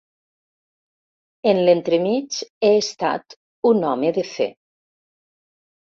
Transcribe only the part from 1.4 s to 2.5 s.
En l'entremig